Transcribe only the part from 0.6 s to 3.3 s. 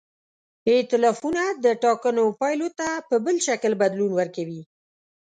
ایتلافونه د ټاکنو پایلو ته په